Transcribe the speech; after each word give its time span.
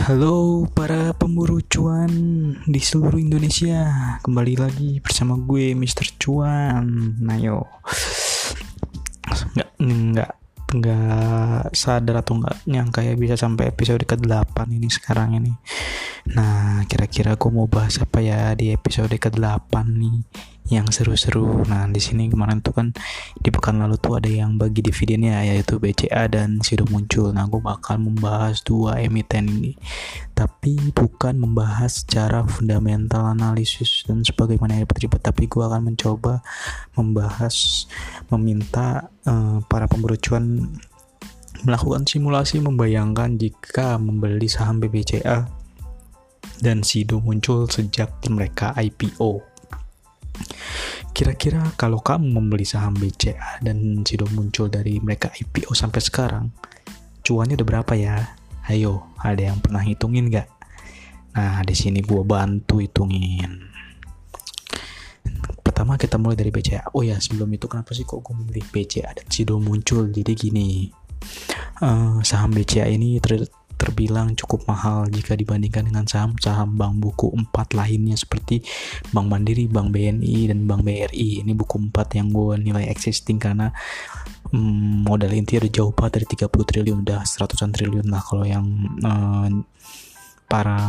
Halo 0.00 0.64
para 0.72 1.12
pemburu 1.12 1.60
cuan 1.68 2.08
di 2.64 2.80
seluruh 2.80 3.20
Indonesia. 3.20 4.16
Kembali 4.24 4.56
lagi 4.56 4.96
bersama 4.96 5.36
gue 5.36 5.76
Mr. 5.76 6.16
Cuan. 6.16 7.20
Nah 7.20 7.36
yo. 7.36 7.68
Nggak, 9.28 9.70
nggak, 9.76 10.32
nggak 10.72 11.76
sadar 11.76 12.24
atau 12.24 12.40
nggak 12.40 12.64
nyangka 12.64 13.04
ya 13.04 13.12
bisa 13.12 13.36
sampai 13.36 13.76
episode 13.76 14.00
ke-8 14.08 14.72
ini 14.72 14.88
sekarang 14.88 15.36
ini. 15.36 15.52
Nah 16.32 16.80
kira-kira 16.88 17.36
gue 17.36 17.50
mau 17.52 17.68
bahas 17.68 18.00
apa 18.00 18.24
ya 18.24 18.56
di 18.56 18.72
episode 18.72 19.12
ke-8 19.12 19.84
nih 19.84 20.16
yang 20.70 20.86
seru-seru. 20.88 21.66
Nah, 21.66 21.90
di 21.90 21.98
sini 21.98 22.30
kemarin 22.30 22.62
tuh 22.62 22.72
kan 22.72 22.94
di 23.36 23.50
pekan 23.50 23.82
lalu 23.82 23.98
tuh 23.98 24.22
ada 24.22 24.30
yang 24.30 24.54
bagi 24.54 24.80
dividennya 24.80 25.42
yaitu 25.42 25.82
BCA 25.82 26.30
dan 26.30 26.62
Sido 26.62 26.86
muncul. 26.88 27.34
Nah, 27.34 27.50
gue 27.50 27.58
bakal 27.58 27.98
membahas 27.98 28.62
dua 28.62 29.02
emiten 29.02 29.50
ini. 29.50 29.74
Tapi 30.32 30.94
bukan 30.94 31.36
membahas 31.36 32.06
secara 32.06 32.46
fundamental 32.46 33.28
analisis 33.28 34.06
dan 34.06 34.22
sebagaimana 34.22 34.80
yang 34.80 34.88
terlibat, 34.88 35.26
tapi 35.26 35.50
gue 35.50 35.60
akan 35.60 35.92
mencoba 35.92 36.40
membahas 36.94 37.84
meminta 38.30 39.10
uh, 39.26 39.60
para 39.66 39.84
pemburu 39.90 40.16
cuan 40.16 40.70
melakukan 41.60 42.08
simulasi 42.08 42.56
membayangkan 42.62 43.36
jika 43.36 44.00
membeli 44.00 44.48
saham 44.48 44.80
BBCA 44.80 45.44
dan 46.60 46.84
Sido 46.84 47.20
muncul 47.20 47.68
sejak 47.68 48.12
mereka 48.28 48.72
IPO. 48.76 49.49
Kira-kira 51.20 51.60
kalau 51.76 52.00
kamu 52.00 52.32
membeli 52.32 52.64
saham 52.64 52.96
BCA 52.96 53.60
dan 53.60 54.08
Sido 54.08 54.24
muncul 54.32 54.72
dari 54.72 54.96
mereka 55.04 55.28
IPO 55.28 55.76
sampai 55.76 56.00
sekarang, 56.00 56.48
cuannya 57.20 57.60
udah 57.60 57.68
berapa 57.68 57.92
ya? 57.92 58.40
Ayo, 58.72 59.12
ada 59.20 59.52
yang 59.52 59.60
pernah 59.60 59.84
hitungin 59.84 60.32
gak? 60.32 60.48
Nah, 61.36 61.60
di 61.60 61.76
sini 61.76 62.00
gue 62.00 62.24
bantu 62.24 62.80
hitungin. 62.80 63.68
Pertama 65.60 66.00
kita 66.00 66.16
mulai 66.16 66.40
dari 66.40 66.48
BCA. 66.48 66.88
Oh 66.96 67.04
ya, 67.04 67.20
sebelum 67.20 67.52
itu 67.52 67.68
kenapa 67.68 67.92
sih 67.92 68.08
kok 68.08 68.24
gue 68.24 68.34
memilih 68.40 68.64
BCA 68.72 69.12
dan 69.12 69.28
Sido 69.28 69.60
muncul? 69.60 70.08
Jadi 70.08 70.32
gini, 70.32 70.88
uh, 71.84 72.24
saham 72.24 72.56
BCA 72.56 72.88
ini 72.88 73.20
terbilang 73.80 74.36
cukup 74.36 74.68
mahal 74.68 75.08
jika 75.08 75.32
dibandingkan 75.32 75.88
dengan 75.88 76.04
saham-saham 76.04 76.76
bank 76.76 77.00
buku 77.00 77.32
4 77.32 77.72
lainnya 77.72 78.12
seperti 78.20 78.60
Bank 79.08 79.32
Mandiri, 79.32 79.64
Bank 79.64 79.96
BNI, 79.96 80.52
dan 80.52 80.68
Bank 80.68 80.84
BRI. 80.84 81.40
Ini 81.40 81.52
buku 81.56 81.80
4 81.88 82.20
yang 82.20 82.28
gue 82.28 82.60
nilai 82.60 82.84
existing 82.92 83.40
karena 83.40 83.72
hmm, 84.52 85.08
modal 85.08 85.32
inti 85.32 85.56
udah 85.56 85.72
jauh 85.72 85.92
banget 85.96 86.20
dari 86.20 86.26
30 86.36 86.52
triliun, 86.52 86.98
udah 87.08 87.24
seratusan 87.24 87.72
triliun 87.72 88.12
lah 88.12 88.20
kalau 88.20 88.44
yang 88.44 88.68
uh, 89.00 89.48
para 90.50 90.82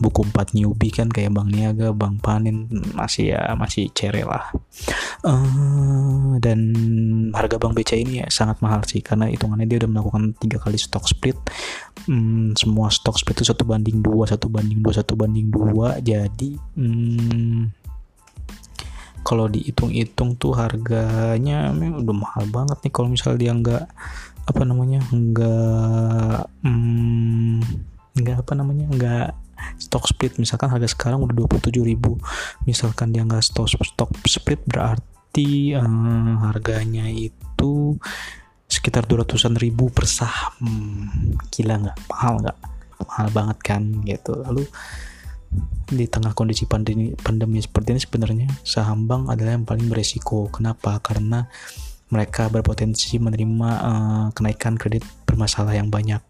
buku 0.00 0.24
4 0.24 0.56
newbie 0.56 0.88
kan 0.88 1.12
kayak 1.12 1.36
Bang 1.36 1.52
Niaga, 1.52 1.92
Bang 1.92 2.16
Panin 2.16 2.64
masih 2.96 3.36
ya 3.36 3.52
masih 3.60 3.92
cere 3.92 4.24
lah. 4.24 4.48
Uh, 5.20 6.40
dan 6.40 6.72
harga 7.36 7.60
Bang 7.60 7.76
BCA 7.76 8.00
ini 8.00 8.24
ya 8.24 8.26
sangat 8.32 8.64
mahal 8.64 8.80
sih 8.88 9.04
karena 9.04 9.28
hitungannya 9.28 9.68
dia 9.68 9.84
udah 9.84 9.90
melakukan 9.92 10.32
tiga 10.40 10.56
kali 10.56 10.80
stock 10.80 11.04
split. 11.04 11.36
Hmm, 12.08 12.56
semua 12.56 12.88
stock 12.88 13.20
split 13.20 13.44
itu 13.44 13.52
satu 13.52 13.68
banding 13.68 14.00
dua, 14.00 14.24
satu 14.24 14.48
banding 14.48 14.80
dua, 14.80 14.92
satu 14.96 15.12
banding 15.12 15.52
dua. 15.52 16.00
Jadi 16.00 16.56
hmm, 16.56 17.68
kalau 19.20 19.44
dihitung-hitung 19.48 20.40
tuh 20.40 20.56
harganya 20.56 21.68
udah 21.72 22.16
mahal 22.16 22.44
banget 22.48 22.80
nih 22.80 22.92
kalau 22.92 23.08
misalnya 23.12 23.38
dia 23.40 23.52
nggak 23.52 23.84
apa 24.44 24.62
namanya 24.68 25.00
nggak 25.08 26.40
hmm, 26.60 26.93
apa 28.44 28.52
namanya 28.52 28.86
nggak 28.92 29.28
stock 29.80 30.04
split. 30.04 30.36
Misalkan 30.36 30.68
harga 30.68 30.92
sekarang 30.92 31.24
udah 31.24 31.34
27 31.34 31.80
ribu. 31.80 32.20
Misalkan 32.68 33.10
dia 33.10 33.24
nggak 33.24 33.42
stock 33.42 33.72
stock 33.72 34.10
split 34.28 34.60
berarti 34.68 35.72
uh, 35.74 36.44
harganya 36.44 37.08
itu 37.08 37.96
sekitar 38.68 39.08
200an 39.08 39.56
ribu 39.56 39.88
per 39.88 40.04
saham. 40.04 41.08
Gila 41.48 41.88
nggak? 41.88 41.98
Mahal 42.10 42.34
nggak? 42.44 42.58
Mahal 43.04 43.28
banget 43.32 43.58
kan 43.64 43.82
gitu. 44.04 44.32
Lalu 44.36 44.64
di 45.84 46.10
tengah 46.10 46.34
kondisi 46.34 46.66
pandemi 46.66 47.14
pandemi 47.14 47.62
seperti 47.62 47.94
ini 47.94 48.00
sebenarnya 48.02 48.48
saham 48.66 49.06
bank 49.06 49.30
adalah 49.30 49.56
yang 49.56 49.66
paling 49.66 49.86
beresiko. 49.86 50.50
Kenapa? 50.50 50.98
Karena 50.98 51.46
mereka 52.12 52.46
berpotensi 52.52 53.16
menerima 53.18 53.70
uh, 53.80 54.26
kenaikan 54.36 54.78
kredit 54.78 55.02
bermasalah 55.26 55.74
yang 55.74 55.90
banyak 55.90 56.20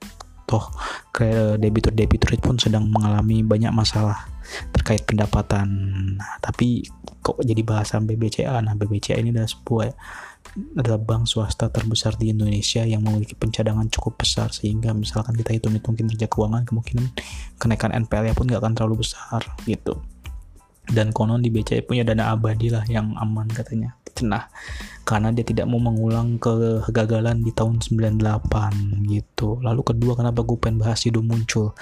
toh 0.54 0.70
ke 1.10 1.58
debitur-debitur 1.58 2.38
pun 2.38 2.54
sedang 2.54 2.86
mengalami 2.86 3.42
banyak 3.42 3.74
masalah 3.74 4.30
terkait 4.70 5.02
pendapatan. 5.02 5.66
Nah, 6.14 6.38
tapi 6.38 6.86
kok 7.24 7.42
jadi 7.42 7.66
bahasan 7.66 8.06
BBCA? 8.06 8.62
Nah, 8.62 8.78
BBCA 8.78 9.18
ini 9.18 9.34
adalah 9.34 9.50
sebuah 9.50 9.90
adalah 10.78 11.00
bank 11.00 11.26
swasta 11.26 11.66
terbesar 11.72 12.14
di 12.14 12.30
Indonesia 12.30 12.86
yang 12.86 13.02
memiliki 13.02 13.34
pencadangan 13.34 13.90
cukup 13.90 14.22
besar 14.22 14.54
sehingga 14.54 14.94
misalkan 14.94 15.34
kita 15.34 15.50
hitung-hitung 15.56 15.98
kinerja 15.98 16.30
keuangan 16.30 16.62
kemungkinan 16.68 17.10
kenaikan 17.58 17.90
NPL-nya 17.90 18.36
pun 18.38 18.46
nggak 18.46 18.62
akan 18.62 18.74
terlalu 18.78 19.02
besar 19.02 19.42
gitu. 19.66 19.98
Dan 20.84 21.16
konon 21.16 21.40
di 21.40 21.48
BCA 21.48 21.80
punya 21.84 22.04
dana 22.04 22.36
abadi 22.36 22.68
lah 22.68 22.84
yang 22.88 23.16
aman 23.16 23.48
katanya. 23.48 23.96
Cenah 24.14 24.46
karena 25.04 25.28
dia 25.30 25.44
tidak 25.44 25.68
mau 25.68 25.78
mengulang 25.78 26.40
kegagalan 26.40 27.44
di 27.44 27.52
tahun 27.52 27.78
98 27.84 29.04
gitu. 29.12 29.60
Lalu 29.60 29.80
kedua 29.84 30.16
kenapa 30.16 30.40
gue 30.40 30.56
pengen 30.56 30.80
bahas 30.80 31.04
Sido 31.04 31.20
muncul? 31.20 31.76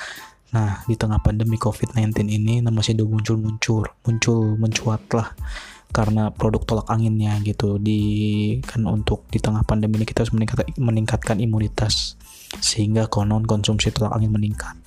Nah, 0.53 0.85
di 0.85 0.99
tengah 0.99 1.23
pandemi 1.23 1.57
COVID-19 1.57 2.29
ini 2.29 2.61
nama 2.61 2.83
Sido 2.83 3.07
muncul 3.07 3.39
muncul 3.39 3.87
muncul 4.05 4.59
mencuat 4.59 5.03
lah. 5.15 5.31
Karena 5.93 6.33
produk 6.33 6.65
tolak 6.67 6.89
anginnya 6.91 7.39
gitu. 7.47 7.79
Di 7.79 8.01
kan 8.67 8.89
untuk 8.91 9.29
di 9.31 9.39
tengah 9.39 9.63
pandemi 9.63 10.03
ini 10.03 10.07
kita 10.09 10.27
harus 10.27 10.35
meningkat, 10.35 10.67
meningkatkan 10.81 11.39
imunitas. 11.39 12.19
Sehingga 12.59 13.07
konon 13.07 13.47
konsumsi 13.47 13.95
tolak 13.95 14.19
angin 14.19 14.35
meningkat 14.35 14.82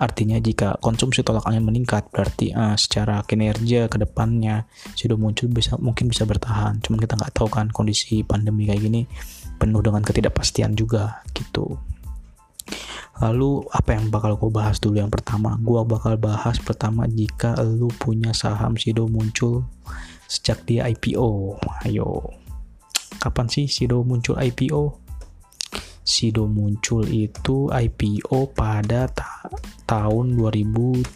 Artinya 0.00 0.40
jika 0.40 0.80
konsumsi 0.80 1.20
tolak 1.20 1.44
angin 1.44 1.60
meningkat 1.60 2.08
berarti 2.08 2.56
uh, 2.56 2.72
secara 2.72 3.20
kinerja 3.28 3.84
ke 3.92 4.00
depannya 4.00 4.64
sudah 4.96 5.20
muncul 5.20 5.52
bisa 5.52 5.76
mungkin 5.76 6.08
bisa 6.08 6.24
bertahan. 6.24 6.80
Cuman 6.80 7.04
kita 7.04 7.20
nggak 7.20 7.36
tahu 7.36 7.52
kan 7.52 7.68
kondisi 7.68 8.24
pandemi 8.24 8.64
kayak 8.64 8.80
gini 8.80 9.04
penuh 9.60 9.84
dengan 9.84 10.00
ketidakpastian 10.00 10.72
juga 10.72 11.20
gitu. 11.36 11.76
Lalu 13.20 13.68
apa 13.68 14.00
yang 14.00 14.08
bakal 14.08 14.40
gue 14.40 14.48
bahas 14.48 14.80
dulu 14.80 14.96
yang 14.96 15.12
pertama? 15.12 15.60
Gue 15.60 15.84
bakal 15.84 16.16
bahas 16.16 16.56
pertama 16.56 17.04
jika 17.04 17.52
lu 17.60 17.92
punya 18.00 18.32
saham 18.32 18.80
Sido 18.80 19.04
muncul 19.04 19.68
sejak 20.24 20.64
dia 20.64 20.88
IPO. 20.88 21.60
Ayo, 21.84 22.32
kapan 23.20 23.52
sih 23.52 23.68
Sido 23.68 24.00
muncul 24.00 24.40
IPO? 24.40 25.09
Sido 26.00 26.48
muncul 26.50 27.06
itu 27.06 27.70
IPO 27.70 28.56
pada 28.56 29.06
ta 29.10 29.44
tahun 29.86 30.38
2013 30.38 31.10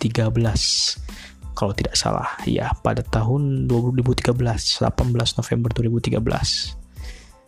kalau 1.54 1.72
tidak 1.72 1.94
salah 1.94 2.34
ya 2.44 2.74
pada 2.82 3.00
tahun 3.06 3.70
2013 3.70 4.34
18 4.34 5.38
November 5.38 5.70
2013 5.70 6.18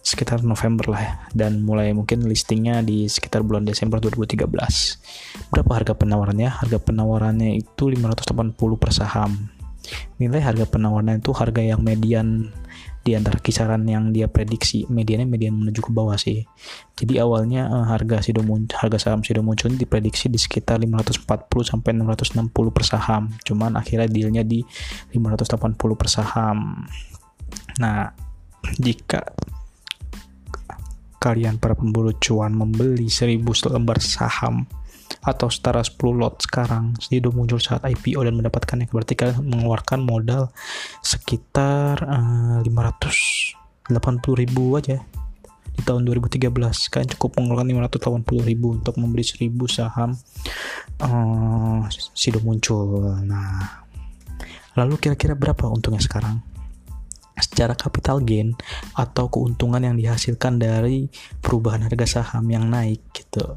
sekitar 0.06 0.46
November 0.46 0.94
lah 0.94 1.02
ya 1.02 1.14
dan 1.34 1.66
mulai 1.66 1.90
mungkin 1.90 2.30
listingnya 2.30 2.78
di 2.86 3.10
sekitar 3.10 3.42
bulan 3.42 3.66
Desember 3.66 3.98
2013 3.98 4.46
berapa 5.50 5.72
harga 5.74 5.98
penawarannya? 5.98 6.46
Harga 6.46 6.78
penawarannya 6.78 7.58
itu 7.58 7.90
580 7.90 8.54
per 8.78 8.90
saham. 8.94 9.50
Nilai 10.22 10.38
harga 10.38 10.62
penawarannya 10.70 11.18
itu 11.18 11.34
harga 11.34 11.58
yang 11.58 11.82
median 11.82 12.54
di 13.06 13.14
antara 13.14 13.38
kisaran 13.38 13.86
yang 13.86 14.10
dia 14.10 14.26
prediksi 14.26 14.82
mediannya 14.90 15.30
median 15.30 15.54
menuju 15.54 15.78
ke 15.78 15.90
bawah 15.94 16.18
sih. 16.18 16.42
Jadi 16.98 17.22
awalnya 17.22 17.70
uh, 17.70 17.86
harga 17.86 18.18
Sido 18.18 18.42
harga 18.74 18.98
saham 18.98 19.22
Sido 19.22 19.46
muncul 19.46 19.70
diprediksi 19.78 20.26
di 20.26 20.42
sekitar 20.42 20.82
540 20.82 21.22
sampai 21.62 21.94
660 21.94 22.50
per 22.74 22.82
saham. 22.82 23.30
Cuman 23.46 23.78
akhirnya 23.78 24.10
dealnya 24.10 24.42
di 24.42 24.66
580 25.14 25.78
per 25.78 26.08
saham. 26.10 26.82
Nah 27.78 28.10
jika 28.82 29.22
kalian 31.22 31.62
para 31.62 31.78
pemburu 31.78 32.10
cuan 32.18 32.58
membeli 32.58 33.06
1000 33.06 33.38
lembar 33.70 34.02
saham 34.02 34.66
atau 35.26 35.50
setara 35.50 35.82
10 35.82 35.98
lot 36.14 36.38
sekarang. 36.38 36.94
Sido 37.02 37.34
muncul 37.34 37.58
saat 37.58 37.82
IPO 37.82 38.22
dan 38.22 38.38
mendapatkannya. 38.38 38.86
Berarti 38.86 39.18
kalian 39.18 39.42
mengeluarkan 39.42 40.06
modal 40.06 40.54
sekitar 41.02 41.98
uh, 42.06 42.62
eh, 42.62 42.70
580 43.90 44.42
ribu 44.46 44.78
aja. 44.78 45.02
Di 45.76 45.84
tahun 45.84 46.08
2013 46.08 46.48
kalian 46.88 47.10
cukup 47.18 47.36
mengeluarkan 47.36 47.68
580 48.24 48.48
ribu 48.48 48.78
untuk 48.78 48.94
membeli 48.96 49.26
1000 49.26 49.50
saham 49.68 50.10
uh, 51.02 51.84
Sido 51.90 52.38
muncul. 52.40 53.18
Nah 53.26 53.82
lalu 54.78 54.94
kira-kira 55.02 55.34
berapa 55.34 55.66
untungnya 55.66 56.00
sekarang? 56.00 56.40
Secara 57.36 57.76
capital 57.76 58.24
gain 58.24 58.56
atau 58.96 59.28
keuntungan 59.28 59.84
yang 59.84 60.00
dihasilkan 60.00 60.56
dari 60.56 61.12
perubahan 61.44 61.84
harga 61.84 62.22
saham 62.24 62.48
yang 62.48 62.72
naik 62.72 63.04
gitu 63.12 63.52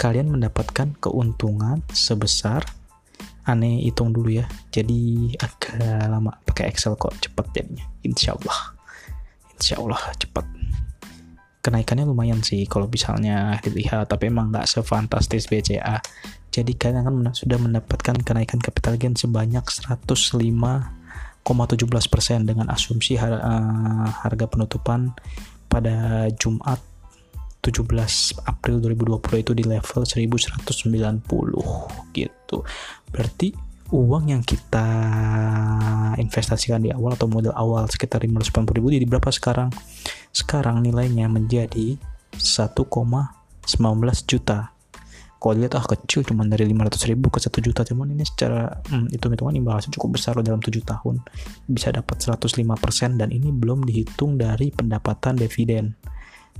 kalian 0.00 0.32
mendapatkan 0.32 0.96
keuntungan 0.96 1.84
sebesar 1.92 2.64
aneh 3.44 3.84
hitung 3.84 4.16
dulu 4.16 4.40
ya. 4.40 4.48
Jadi 4.72 5.36
agak 5.36 6.08
lama. 6.08 6.32
Pakai 6.48 6.72
Excel 6.72 6.96
kok 6.96 7.12
cepat 7.20 7.52
jadinya. 7.52 7.84
Insya 8.00 8.32
Allah 8.32 8.80
insya 9.60 9.76
Allah 9.76 10.00
cepat. 10.16 10.48
Kenaikannya 11.60 12.08
lumayan 12.08 12.40
sih 12.40 12.64
kalau 12.64 12.88
misalnya 12.88 13.60
dilihat 13.60 14.08
tapi 14.08 14.32
emang 14.32 14.48
nggak 14.48 14.64
sefantastis 14.64 15.44
BCA 15.44 16.00
jadi 16.48 16.72
kalian 16.72 17.04
akan 17.04 17.36
sudah 17.36 17.60
mendapatkan 17.60 18.16
kenaikan 18.24 18.56
capital 18.58 18.96
gain 18.96 19.12
sebanyak 19.12 19.62
105,17% 19.62 22.48
dengan 22.48 22.66
asumsi 22.72 23.20
uh, 23.20 24.08
harga 24.24 24.48
penutupan 24.48 25.12
pada 25.68 26.26
Jumat 26.34 26.80
17 27.60 28.48
April 28.48 28.80
2020 28.80 29.44
itu 29.44 29.52
di 29.52 29.64
level 29.68 30.02
1190 30.08 31.20
gitu. 32.16 32.56
Berarti 33.12 33.48
uang 33.92 34.32
yang 34.32 34.40
kita 34.40 34.86
investasikan 36.16 36.80
di 36.80 36.94
awal 36.94 37.18
atau 37.18 37.28
modal 37.28 37.52
awal 37.52 37.84
sekitar 37.90 38.24
580 38.24 38.76
ribu 38.80 38.88
jadi 38.88 39.04
berapa 39.04 39.28
sekarang? 39.28 39.68
Sekarang 40.32 40.80
nilainya 40.80 41.28
menjadi 41.28 42.00
1,19 42.38 42.80
juta. 44.24 44.72
Kalau 45.40 45.56
dilihat 45.56 45.72
ah 45.72 45.84
kecil 45.84 46.20
cuma 46.20 46.44
dari 46.44 46.68
500 46.68 47.00
ribu 47.08 47.32
ke 47.32 47.40
1 47.40 47.48
juta 47.64 47.80
cuman 47.80 48.12
ini 48.12 48.28
secara 48.28 48.76
hmm, 48.92 49.08
hitung-hitungan 49.08 49.56
imbasnya 49.56 49.96
cukup 49.96 50.20
besar 50.20 50.36
loh 50.36 50.44
dalam 50.44 50.60
7 50.60 50.84
tahun 50.84 51.24
bisa 51.64 51.96
dapat 51.96 52.20
105% 52.20 52.60
dan 53.16 53.32
ini 53.32 53.48
belum 53.48 53.88
dihitung 53.88 54.36
dari 54.36 54.68
pendapatan 54.68 55.40
dividen 55.40 55.96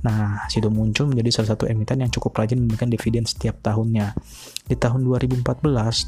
Nah, 0.01 0.49
Sido 0.49 0.73
muncul 0.73 1.05
menjadi 1.11 1.29
salah 1.29 1.53
satu 1.53 1.69
emiten 1.69 2.01
yang 2.01 2.09
cukup 2.09 2.33
rajin 2.33 2.57
memberikan 2.65 2.89
dividen 2.89 3.29
setiap 3.29 3.61
tahunnya. 3.61 4.17
Di 4.65 4.73
tahun 4.73 5.05
2014 5.05 5.45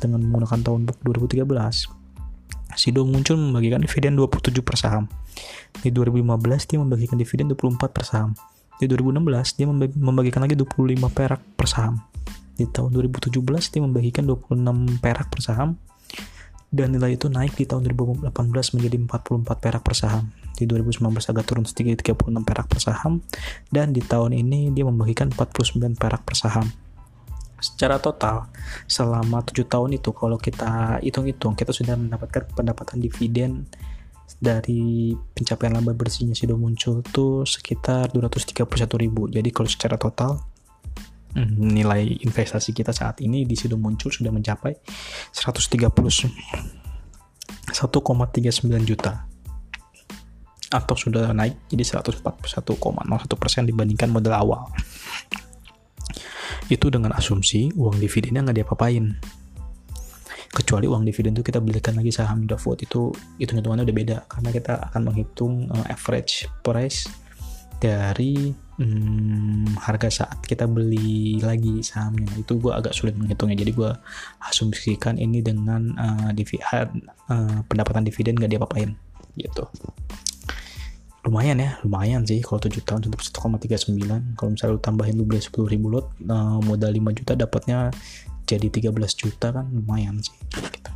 dengan 0.02 0.20
menggunakan 0.26 0.60
tahun 0.66 0.80
2013, 1.06 1.46
Sido 2.74 3.06
muncul 3.06 3.38
membagikan 3.38 3.86
dividen 3.86 4.18
27 4.18 4.66
per 4.66 4.76
saham. 4.82 5.06
Di 5.78 5.94
2015 5.94 6.66
dia 6.66 6.78
membagikan 6.82 7.18
dividen 7.22 7.54
24 7.54 7.94
per 7.94 8.04
saham. 8.06 8.34
Di 8.82 8.90
2016 8.90 9.58
dia 9.62 9.70
membagikan 9.94 10.42
lagi 10.42 10.58
25 10.58 11.14
perak 11.14 11.42
per 11.54 11.68
saham. 11.70 12.02
Di 12.58 12.66
tahun 12.66 12.90
2017 12.98 13.30
dia 13.70 13.82
membagikan 13.82 14.26
26 14.26 15.02
perak 15.02 15.30
per 15.30 15.42
saham 15.42 15.78
dan 16.74 16.90
nilai 16.90 17.14
itu 17.14 17.30
naik 17.30 17.54
di 17.54 17.70
tahun 17.70 17.86
2018 17.86 18.34
menjadi 18.74 18.98
44 19.06 19.62
perak 19.62 19.86
per 19.86 19.94
saham. 19.94 20.34
Di 20.58 20.66
2019 20.66 21.06
agak 21.14 21.46
turun 21.46 21.66
sedikit 21.70 22.02
36 22.02 22.34
perak 22.42 22.66
per 22.66 22.82
saham 22.82 23.22
dan 23.70 23.94
di 23.94 24.02
tahun 24.02 24.34
ini 24.34 24.74
dia 24.74 24.82
membagikan 24.82 25.30
49 25.30 25.94
perak 25.94 26.26
per 26.26 26.34
saham. 26.34 26.66
Secara 27.62 28.02
total 28.02 28.50
selama 28.90 29.46
7 29.46 29.70
tahun 29.70 30.02
itu 30.02 30.10
kalau 30.18 30.42
kita 30.42 30.98
hitung-hitung 31.06 31.54
kita 31.54 31.70
sudah 31.70 31.94
mendapatkan 31.94 32.50
pendapatan 32.58 32.98
dividen 33.00 33.70
dari 34.42 35.14
pencapaian 35.38 35.78
laba 35.78 35.94
bersihnya 35.94 36.34
sudah 36.34 36.58
muncul 36.58 37.06
tuh 37.06 37.46
sekitar 37.46 38.10
231 38.12 38.66
ribu. 38.98 39.30
Jadi 39.30 39.50
kalau 39.54 39.70
secara 39.70 39.96
total 39.96 40.42
nilai 41.34 42.22
investasi 42.22 42.78
kita 42.78 42.94
saat 42.94 43.22
ini 43.26 43.46
di 43.46 43.58
situ 43.58 43.74
muncul 43.74 44.14
sudah 44.14 44.30
mencapai 44.30 44.78
130 45.34 45.82
1,39 47.74 48.86
juta. 48.86 49.26
Atau 50.74 50.98
sudah 50.98 51.34
naik 51.34 51.70
jadi 51.70 52.02
141,01 52.02 52.22
persen 53.38 53.64
dibandingkan 53.66 54.10
modal 54.10 54.34
awal. 54.38 54.64
Itu 56.70 56.90
dengan 56.90 57.14
asumsi 57.14 57.74
uang 57.74 57.98
dividennya 58.02 58.50
nggak 58.50 58.58
diapa-apain. 58.64 59.06
Kecuali 60.54 60.86
uang 60.86 61.02
dividen 61.02 61.34
itu 61.34 61.42
kita 61.42 61.58
belikan 61.58 61.98
lagi 61.98 62.14
saham 62.14 62.46
Indofood 62.46 62.86
itu 62.86 63.10
hitung-hitungannya 63.42 63.90
udah 63.90 63.98
beda. 63.98 64.18
Karena 64.30 64.50
kita 64.54 64.74
akan 64.90 65.02
menghitung 65.10 65.66
uh, 65.74 65.86
average 65.90 66.46
price 66.62 67.10
dari 67.82 68.54
hmm, 68.84 69.80
harga 69.80 70.10
saat 70.12 70.44
kita 70.44 70.68
beli 70.68 71.40
lagi 71.40 71.80
sahamnya. 71.80 72.28
Itu 72.36 72.60
gue 72.60 72.76
agak 72.76 72.92
sulit 72.92 73.16
menghitungnya. 73.16 73.56
Jadi 73.56 73.72
gue 73.72 73.92
asumsikan 74.44 75.16
ini 75.16 75.40
dengan 75.40 75.96
uh, 75.96 76.30
dividen 76.36 77.08
uh, 77.32 77.64
pendapatan 77.72 78.04
dividen 78.04 78.36
gak 78.36 78.52
diapa-apain. 78.52 78.92
Gitu. 79.40 79.64
Lumayan 81.24 81.56
ya 81.64 81.80
lumayan 81.88 82.28
sih 82.28 82.44
kalau 82.44 82.60
7 82.60 82.84
tahun 82.84 83.08
tetap 83.08 83.24
1,39 83.24 84.36
kalau 84.36 84.50
misalnya 84.52 84.76
lu 84.76 84.82
tambahin 84.84 85.16
lu 85.16 85.24
beli 85.24 85.40
10 85.40 85.56
ribu 85.72 85.88
lot 85.88 86.12
uh, 86.28 86.60
modal 86.60 86.92
5 86.92 87.00
juta 87.16 87.40
dapatnya 87.40 87.96
jadi 88.44 88.68
13 88.68 88.92
juta 89.16 89.56
kan 89.56 89.66
lumayan 89.72 90.20
sih 90.20 90.36
gitu. 90.52 90.92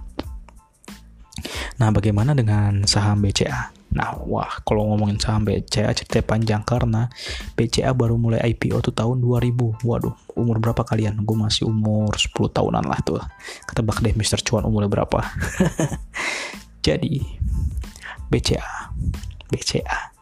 nah 1.79 1.95
bagaimana 1.95 2.35
dengan 2.35 2.83
saham 2.83 3.23
BCA 3.23 3.71
Nah, 3.97 4.13
wah, 4.29 4.61
kalau 4.61 4.93
ngomongin 4.93 5.17
saham 5.17 5.41
BCA 5.41 5.89
cerita 5.97 6.21
panjang 6.21 6.61
karena 6.61 7.09
BCA 7.57 7.97
baru 7.97 8.13
mulai 8.21 8.45
IPO 8.53 8.77
tuh 8.85 8.93
tahun 8.93 9.17
2000. 9.25 9.81
Waduh, 9.81 10.13
umur 10.37 10.61
berapa 10.61 10.85
kalian? 10.85 11.25
Gue 11.25 11.33
masih 11.33 11.65
umur 11.65 12.13
10 12.13 12.29
tahunan 12.53 12.85
lah 12.85 13.01
tuh. 13.01 13.17
Ketebak 13.65 14.05
deh 14.05 14.13
Mr. 14.13 14.45
Cuan 14.45 14.69
umurnya 14.69 14.93
berapa. 14.93 15.17
Jadi, 16.85 17.25
BCA, 18.29 18.93
BCA, 19.49 20.13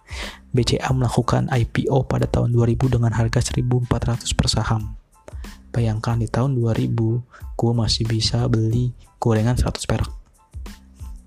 BCA 0.56 0.90
melakukan 0.96 1.52
IPO 1.52 2.08
pada 2.08 2.32
tahun 2.32 2.56
2000 2.56 2.96
dengan 2.96 3.12
harga 3.12 3.44
1400 3.44 4.24
per 4.40 4.48
saham. 4.48 4.96
Bayangkan 5.76 6.24
di 6.24 6.32
tahun 6.32 6.56
2000, 6.56 6.96
gue 7.60 7.72
masih 7.76 8.08
bisa 8.08 8.48
beli 8.48 8.96
gorengan 9.20 9.60
100 9.60 9.84
perak. 9.84 10.08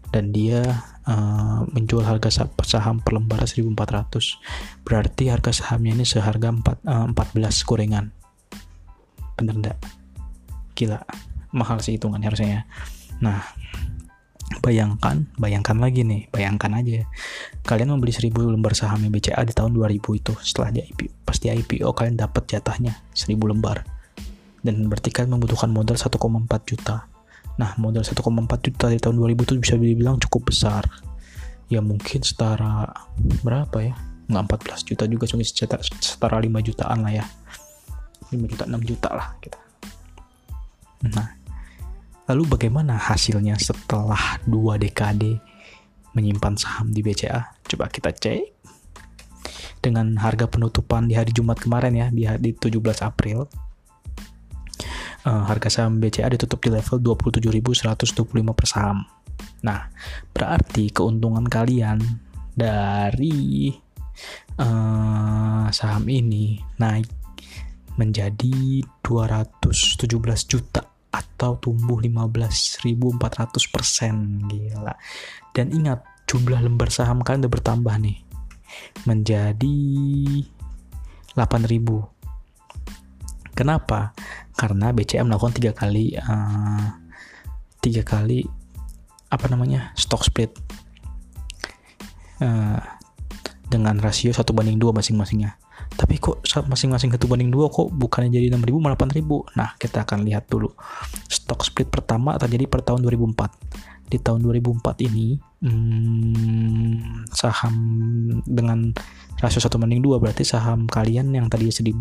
Dan 0.08 0.32
dia 0.32 0.64
uh, 1.08 1.64
menjual 1.72 2.04
harga 2.04 2.44
saham 2.62 3.00
per 3.00 3.16
lembar 3.16 3.40
1400 3.42 4.84
berarti 4.84 5.32
harga 5.32 5.50
sahamnya 5.50 5.96
ini 5.96 6.04
seharga 6.04 6.52
4, 6.52 6.84
uh, 6.84 7.06
14 7.16 7.68
gorengan. 7.68 8.12
Bener 9.40 9.54
enggak 9.56 9.78
gila. 10.78 11.02
Mahal 11.50 11.82
sih 11.82 11.96
hitungan 11.98 12.22
harusnya 12.22 12.48
ya. 12.48 12.62
Nah 13.24 13.42
bayangkan 14.64 15.28
bayangkan 15.36 15.76
lagi 15.80 16.06
nih 16.06 16.30
bayangkan 16.30 16.78
aja. 16.78 17.02
Kalian 17.66 17.96
membeli 17.96 18.14
1000 18.14 18.30
lembar 18.30 18.76
sahamnya 18.78 19.10
BCA 19.10 19.42
di 19.42 19.52
tahun 19.56 19.74
2000 19.74 20.20
itu 20.20 20.32
setelah 20.44 20.70
di 20.70 20.86
IPO 20.86 21.26
pasti 21.26 21.50
IPO 21.50 21.90
kalian 21.96 22.16
dapat 22.20 22.46
jatahnya 22.46 22.94
1000 23.16 23.34
lembar. 23.48 23.82
Dan 24.62 24.86
berarti 24.90 25.10
kalian 25.14 25.38
membutuhkan 25.38 25.70
modal 25.70 25.94
1,4 25.96 26.18
juta. 26.66 27.06
Nah, 27.58 27.74
modal 27.78 28.06
1,4 28.06 28.58
juta 28.70 28.86
di 28.90 28.98
tahun 29.02 29.18
2000 29.18 29.46
itu 29.46 29.54
bisa 29.58 29.74
dibilang 29.74 30.18
cukup 30.22 30.50
besar. 30.50 30.86
Ya 31.68 31.84
mungkin 31.84 32.24
setara 32.24 32.88
berapa 33.44 33.78
ya? 33.84 33.94
Nggak 34.28 34.60
14 34.76 34.88
juta 34.88 35.04
juga, 35.08 35.24
cuma 35.28 35.44
setara, 35.44 35.84
setara 35.84 36.36
5 36.40 36.48
jutaan 36.64 37.04
lah 37.04 37.12
ya. 37.12 37.24
5 38.32 38.44
juta, 38.44 38.64
6 38.68 38.88
juta 38.88 39.08
lah 39.12 39.28
kita. 39.40 39.60
Nah, 41.12 41.28
lalu 42.26 42.42
bagaimana 42.48 42.98
hasilnya 42.98 43.54
setelah 43.56 44.42
dua 44.44 44.76
dekade 44.76 45.38
menyimpan 46.12 46.58
saham 46.58 46.90
di 46.90 47.00
BCA? 47.00 47.56
Coba 47.68 47.88
kita 47.88 48.10
cek. 48.12 48.58
Dengan 49.78 50.18
harga 50.18 50.50
penutupan 50.50 51.06
di 51.06 51.14
hari 51.14 51.30
Jumat 51.30 51.62
kemarin 51.62 51.94
ya, 51.94 52.06
di, 52.10 52.26
di 52.42 52.50
17 52.50 52.82
April, 53.06 53.46
uh, 55.22 55.42
harga 55.46 55.68
saham 55.70 56.02
BCA 56.02 56.34
ditutup 56.34 56.58
di 56.58 56.74
level 56.74 56.98
27.125 56.98 58.58
per 58.58 58.66
saham. 58.66 59.06
Nah, 59.64 59.90
berarti 60.30 60.90
keuntungan 60.94 61.46
kalian 61.46 61.98
dari 62.54 63.70
uh, 64.58 65.66
saham 65.70 66.04
ini 66.06 66.58
naik 66.78 67.08
menjadi 67.98 68.82
217 69.02 70.06
juta 70.46 70.82
atau 71.10 71.58
tumbuh 71.58 71.98
15.400 71.98 73.74
persen. 73.74 74.44
Gila. 74.46 74.94
Dan 75.50 75.74
ingat 75.74 76.06
jumlah 76.30 76.62
lembar 76.62 76.90
saham 76.94 77.22
kalian 77.26 77.46
udah 77.46 77.52
bertambah 77.58 77.94
nih. 77.98 78.18
Menjadi 79.08 79.76
8.000 81.34 82.18
Kenapa? 83.58 84.14
Karena 84.54 84.94
BCA 84.94 85.26
melakukan 85.26 85.58
tiga 85.58 85.74
kali 85.74 86.14
uh, 86.14 86.86
tiga 87.82 88.06
kali 88.06 88.46
apa 89.28 89.46
namanya 89.52 89.92
stock 89.94 90.24
split 90.24 90.52
uh, 92.40 92.80
dengan 93.68 94.00
rasio 94.00 94.32
satu 94.32 94.56
banding 94.56 94.80
dua 94.80 94.96
masing-masingnya. 94.96 95.60
Tapi 95.94 96.16
kok 96.20 96.40
masing-masing 96.68 97.12
satu 97.12 97.28
banding 97.28 97.52
dua 97.52 97.68
kok 97.68 97.90
bukannya 97.92 98.32
jadi 98.32 98.52
6.000 98.54 98.80
malah 98.80 98.96
8.000? 98.96 99.24
Nah, 99.56 99.74
kita 99.76 100.04
akan 100.06 100.24
lihat 100.24 100.46
dulu. 100.46 100.70
Stock 101.26 101.64
split 101.64 101.90
pertama 101.90 102.38
terjadi 102.38 102.70
per 102.70 102.86
tahun 102.86 103.02
2004. 103.04 104.08
Di 104.08 104.16
tahun 104.16 104.40
2004 104.40 105.04
ini 105.04 105.36
hmm, 105.36 107.28
saham 107.28 107.74
dengan 108.48 108.94
rasio 109.38 109.60
satu 109.60 109.76
banding 109.76 110.00
dua 110.00 110.16
berarti 110.16 110.42
saham 110.48 110.88
kalian 110.88 111.30
yang 111.36 111.46
tadi 111.52 111.68
1000 111.68 111.92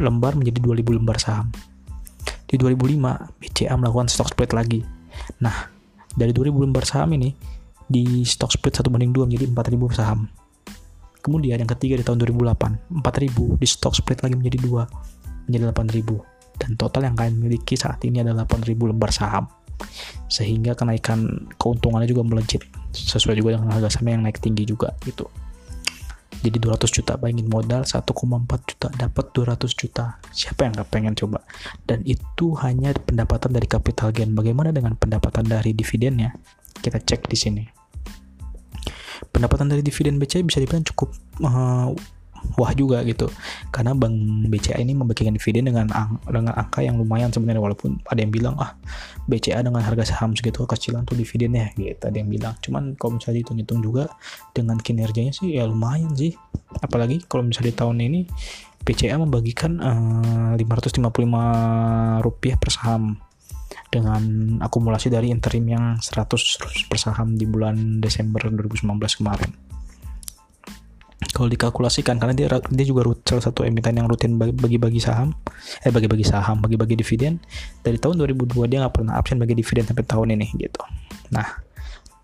lembar 0.00 0.34
menjadi 0.34 0.58
2000 0.62 0.98
lembar 0.98 1.18
saham. 1.20 1.52
di 2.44 2.60
2005 2.60 3.40
BCA 3.40 3.74
melakukan 3.74 4.06
stock 4.06 4.30
split 4.30 4.54
lagi 4.54 4.80
nah 5.42 5.73
dari 6.14 6.30
2000 6.30 6.64
lembar 6.64 6.84
saham 6.86 7.14
ini 7.14 7.34
di 7.84 8.24
stock 8.24 8.50
split 8.54 8.80
1 8.80 8.88
banding 8.88 9.12
2 9.12 9.28
menjadi 9.28 9.44
4000 9.50 9.98
saham. 9.98 10.20
Kemudian 11.24 11.56
yang 11.56 11.70
ketiga 11.70 11.96
di 11.96 12.04
tahun 12.04 12.20
2008 12.20 13.00
4000 13.00 13.60
di 13.60 13.66
stock 13.68 13.94
split 13.96 14.20
lagi 14.20 14.36
menjadi 14.36 14.58
2 14.60 15.48
menjadi 15.48 15.64
8000 15.72 16.60
dan 16.60 16.70
total 16.78 17.02
yang 17.10 17.16
kalian 17.16 17.36
miliki 17.40 17.74
saat 17.74 18.00
ini 18.04 18.20
adalah 18.22 18.46
8000 18.48 18.90
lembar 18.90 19.10
saham. 19.12 19.44
Sehingga 20.30 20.78
kenaikan 20.78 21.50
keuntungannya 21.58 22.08
juga 22.08 22.22
melejit 22.24 22.62
sesuai 22.94 23.36
juga 23.36 23.58
dengan 23.58 23.74
harga 23.74 23.98
saham 23.98 24.14
yang 24.14 24.22
naik 24.22 24.38
tinggi 24.38 24.64
juga 24.64 24.94
gitu 25.02 25.26
jadi 26.44 26.60
200 26.60 26.84
juta 26.92 27.16
bayangin 27.16 27.48
modal 27.48 27.88
1,4 27.88 28.04
juta 28.68 28.88
dapat 28.92 29.24
200 29.32 29.64
juta. 29.72 30.20
Siapa 30.28 30.68
yang 30.68 30.76
gak 30.76 30.92
pengen 30.92 31.16
coba? 31.16 31.40
Dan 31.88 32.04
itu 32.04 32.52
hanya 32.60 32.92
pendapatan 32.92 33.56
dari 33.56 33.64
capital 33.64 34.12
gain. 34.12 34.36
Bagaimana 34.36 34.68
dengan 34.68 34.92
pendapatan 35.00 35.48
dari 35.48 35.72
dividennya 35.72 36.36
kita 36.84 37.00
cek 37.00 37.32
di 37.32 37.38
sini. 37.40 37.64
Pendapatan 39.32 39.72
dari 39.72 39.80
dividen 39.80 40.20
BCA 40.20 40.44
bisa 40.44 40.60
dibilang 40.60 40.84
cukup 40.84 41.16
uh, 41.40 41.96
wah 42.56 42.72
juga 42.76 43.02
gitu. 43.02 43.28
Karena 43.74 43.96
bank 43.96 44.14
BCA 44.48 44.78
ini 44.80 44.94
membagikan 44.94 45.34
dividen 45.34 45.70
dengan 45.70 45.90
dengan 46.24 46.54
angka 46.54 46.84
yang 46.84 47.00
lumayan 47.00 47.32
sebenarnya 47.32 47.62
walaupun 47.62 48.00
ada 48.08 48.20
yang 48.20 48.32
bilang 48.32 48.54
ah 48.60 48.76
BCA 49.26 49.64
dengan 49.64 49.80
harga 49.80 50.14
saham 50.14 50.36
segitu 50.36 50.64
kecilan 50.64 51.02
tuh 51.08 51.18
dividennya 51.18 51.72
gitu. 51.74 52.02
Ada 52.04 52.16
yang 52.20 52.30
bilang 52.30 52.54
cuman 52.60 52.94
kalau 52.96 53.18
misalnya 53.18 53.44
hitung-hitung 53.44 53.80
juga 53.82 54.04
dengan 54.52 54.78
kinerjanya 54.78 55.32
sih 55.34 55.56
ya 55.56 55.66
lumayan 55.66 56.12
sih. 56.14 56.36
Apalagi 56.80 57.24
kalau 57.26 57.46
misalnya 57.46 57.74
di 57.74 57.76
tahun 57.76 57.96
ini 58.00 58.20
BCA 58.84 59.16
membagikan 59.16 59.80
uh, 59.80 60.54
eh, 60.54 60.62
555 60.62 61.00
rupiah 62.24 62.56
per 62.60 62.70
saham. 62.70 63.16
Dengan 63.90 64.22
akumulasi 64.58 65.06
dari 65.06 65.30
interim 65.30 65.70
yang 65.70 65.84
100 66.02 66.90
per 66.90 66.98
saham 66.98 67.38
di 67.38 67.46
bulan 67.46 68.02
Desember 68.02 68.42
2019 68.42 68.90
kemarin 69.22 69.54
kalau 71.30 71.48
dikalkulasikan 71.48 72.20
karena 72.20 72.34
dia 72.34 72.46
dia 72.50 72.86
juga 72.86 73.06
rut, 73.06 73.24
salah 73.24 73.44
satu 73.44 73.64
emiten 73.64 73.96
yang 73.96 74.10
rutin 74.10 74.36
bagi-bagi 74.36 75.00
saham. 75.00 75.32
Eh 75.80 75.94
bagi-bagi 75.94 76.26
saham 76.26 76.60
bagi-bagi 76.60 76.98
dividen. 76.98 77.40
Dari 77.80 77.96
tahun 77.96 78.20
2002 78.20 78.68
dia 78.68 78.84
nggak 78.84 78.94
pernah 79.00 79.16
absen 79.16 79.40
bagi 79.40 79.56
dividen 79.56 79.86
sampai 79.88 80.04
tahun 80.04 80.36
ini 80.36 80.46
gitu. 80.58 80.82
Nah 81.32 81.64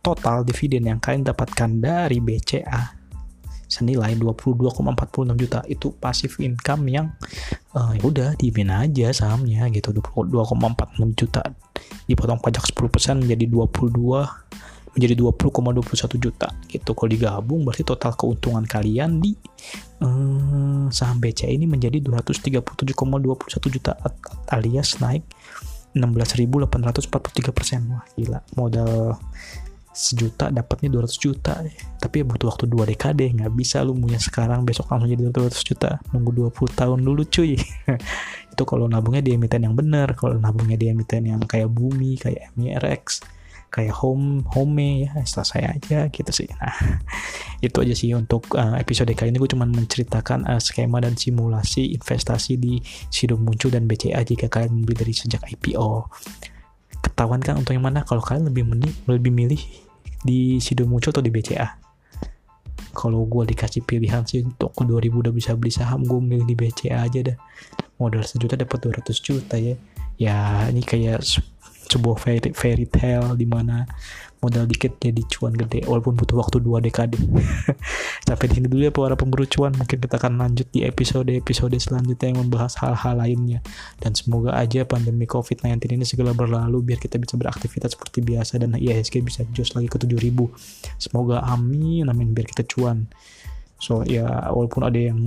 total 0.01 0.45
dividen 0.45 0.89
yang 0.89 0.99
kalian 0.99 1.25
dapatkan 1.25 1.71
dari 1.81 2.19
BCA 2.21 3.01
senilai 3.71 4.19
22,46 4.19 5.39
juta 5.39 5.63
itu 5.71 5.95
pasif 5.95 6.43
income 6.43 6.91
yang 6.91 7.07
uh, 7.79 7.95
ya 7.95 8.03
udah 8.03 8.29
dimin 8.35 8.75
aja 8.75 9.15
sahamnya 9.15 9.71
gitu. 9.71 9.95
22,46 9.95 11.15
juta 11.15 11.47
dipotong 12.11 12.43
pajak 12.43 12.67
10% 12.75 13.23
menjadi 13.23 13.47
22 13.47 14.50
menjadi 14.95 15.15
20,21 15.23 16.19
juta 16.19 16.49
gitu. 16.67 16.91
Kalau 16.95 17.11
digabung 17.11 17.63
berarti 17.63 17.87
total 17.87 18.13
keuntungan 18.19 18.65
kalian 18.67 19.23
di 19.23 19.35
eh, 20.03 20.87
saham 20.91 21.23
BCA 21.23 21.51
ini 21.51 21.67
menjadi 21.71 22.03
237,21 22.03 23.75
juta 23.75 23.93
alias 24.51 24.99
naik 24.99 25.23
16.843 25.95 27.55
persen. 27.55 27.81
Wah 27.91 28.05
gila. 28.15 28.39
Modal 28.55 29.19
sejuta 29.91 30.55
dapatnya 30.55 30.87
200 31.03 31.19
juta. 31.19 31.59
Tapi 31.99 32.23
ya 32.23 32.25
butuh 32.27 32.47
waktu 32.51 32.65
dua 32.71 32.87
dekade. 32.87 33.27
Nggak 33.27 33.53
bisa 33.55 33.83
lu 33.83 33.95
punya 33.99 34.19
sekarang. 34.23 34.63
Besok 34.63 34.91
langsung 34.91 35.11
jadi 35.11 35.31
200 35.31 35.67
juta. 35.67 35.99
Nunggu 36.15 36.51
20 36.51 36.79
tahun 36.79 36.99
dulu 37.03 37.23
cuy. 37.27 37.59
Itu 38.55 38.63
kalau 38.67 38.87
nabungnya 38.87 39.23
di 39.23 39.35
emiten 39.35 39.67
yang 39.67 39.75
benar. 39.75 40.15
Kalau 40.15 40.39
nabungnya 40.39 40.79
di 40.79 40.91
emiten 40.91 41.27
yang 41.27 41.43
kayak 41.43 41.71
bumi 41.71 42.19
kayak 42.19 42.55
MIRX 42.55 43.39
kayak 43.71 43.95
home 43.95 44.43
home 44.51 44.77
ya 44.77 45.15
selesai 45.23 45.79
aja 45.79 46.11
gitu 46.11 46.31
sih. 46.35 46.51
Nah 46.59 46.75
itu 47.67 47.77
aja 47.79 47.95
sih 47.95 48.11
untuk 48.13 48.51
uh, 48.59 48.77
episode 48.77 49.11
kali 49.15 49.31
ini. 49.31 49.39
Gue 49.39 49.51
cuma 49.51 49.65
menceritakan 49.65 50.51
uh, 50.51 50.61
skema 50.61 50.99
dan 51.01 51.15
simulasi 51.15 51.95
investasi 51.95 52.59
di 52.59 52.83
Sido 53.09 53.39
Muncul 53.39 53.71
dan 53.71 53.87
BCA 53.87 54.27
jika 54.27 54.51
kalian 54.51 54.83
membeli 54.83 55.07
dari 55.07 55.15
sejak 55.15 55.47
IPO 55.47 56.11
ketahuan 57.01 57.41
kan 57.41 57.57
untuk 57.57 57.73
yang 57.73 57.87
mana? 57.87 58.05
Kalau 58.05 58.21
kalian 58.21 58.53
lebih 58.53 58.69
milih 58.69 58.93
lebih 59.09 59.33
milih 59.33 59.63
di 60.21 60.61
Sido 60.61 60.85
Muncul 60.85 61.15
atau 61.15 61.25
di 61.25 61.33
BCA 61.33 61.91
kalau 62.91 63.23
gue 63.27 63.55
dikasih 63.55 63.87
pilihan 63.87 64.27
sih 64.27 64.43
untuk 64.43 64.75
2000 64.75 65.15
udah 65.15 65.33
bisa 65.33 65.55
beli 65.55 65.71
saham 65.71 66.03
gue 66.03 66.19
milih 66.19 66.47
di 66.47 66.55
BCA 66.59 67.07
aja 67.07 67.21
dah. 67.23 67.37
Modal 68.03 68.27
sejuta 68.27 68.59
dapat 68.59 68.83
200 68.83 69.15
juta 69.23 69.57
ya. 69.61 69.77
Ya 70.21 70.67
ini 70.69 70.83
kayak 70.85 71.23
sebuah 71.91 72.17
fairy, 72.23 72.51
fairy 72.55 72.87
tale 72.87 73.35
di 73.35 73.45
mana 73.45 73.83
modal 74.41 74.65
dikit 74.65 74.97
jadi 74.97 75.21
cuan 75.29 75.53
gede 75.53 75.85
walaupun 75.85 76.17
butuh 76.17 76.41
waktu 76.41 76.65
dua 76.65 76.81
dekade. 76.81 77.21
Sampai 78.27 78.49
di 78.49 78.55
sini 78.57 78.67
dulu 78.73 78.89
ya 78.89 78.93
para 78.93 79.13
pemburu 79.13 79.45
cuan. 79.45 79.77
Mungkin 79.77 80.01
kita 80.01 80.17
akan 80.17 80.41
lanjut 80.41 80.67
di 80.73 80.89
episode-episode 80.89 81.77
selanjutnya 81.77 82.33
yang 82.33 82.49
membahas 82.49 82.73
hal-hal 82.81 83.21
lainnya. 83.21 83.61
Dan 84.01 84.17
semoga 84.17 84.57
aja 84.57 84.89
pandemi 84.89 85.29
covid-19 85.29 86.01
ini 86.01 86.05
segera 86.09 86.33
berlalu 86.33 86.81
biar 86.81 86.99
kita 86.99 87.21
bisa 87.21 87.37
beraktivitas 87.37 87.93
seperti 87.93 88.25
biasa 88.25 88.65
dan 88.65 88.73
IHSG 88.81 89.21
bisa 89.21 89.45
jos 89.53 89.77
lagi 89.77 89.93
ke 89.93 90.01
7000 90.01 90.33
semoga 90.97 91.45
amin 91.45 92.09
amin 92.09 92.33
biar 92.33 92.49
kita 92.49 92.65
cuan. 92.65 93.05
So 93.77 94.05
ya 94.09 94.25
walaupun 94.49 94.89
ada 94.89 94.97
yang 94.97 95.21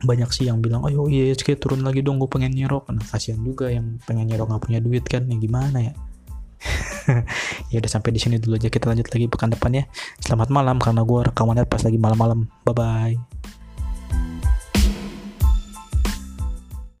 banyak 0.00 0.30
sih 0.32 0.48
yang 0.48 0.64
bilang 0.64 0.80
ayo 0.88 1.04
iya 1.12 1.28
ISG 1.32 1.60
turun 1.60 1.84
lagi 1.84 2.00
dong 2.00 2.16
gue 2.20 2.28
pengen 2.30 2.52
nyerok. 2.56 2.88
Nah 2.92 3.04
kasihan 3.04 3.40
juga 3.40 3.68
yang 3.68 4.00
pengen 4.04 4.28
nyerok 4.28 4.52
nggak 4.52 4.62
punya 4.64 4.80
duit 4.80 5.04
kan 5.04 5.28
ya 5.28 5.36
gimana 5.36 5.78
ya? 5.80 5.94
Ya 7.72 7.82
udah 7.82 7.90
sampai 7.90 8.10
di 8.14 8.20
sini 8.22 8.36
dulu 8.38 8.56
aja. 8.56 8.68
Kita 8.70 8.90
lanjut 8.90 9.08
lagi 9.10 9.26
pekan 9.26 9.50
depan 9.52 9.70
ya. 9.76 9.84
Selamat 10.22 10.48
malam 10.52 10.76
karena 10.78 11.02
gue 11.02 11.20
rekamannya 11.32 11.66
pas 11.66 11.82
lagi 11.82 11.98
malam-malam. 11.98 12.46
Bye 12.64 12.74
bye 12.74 13.16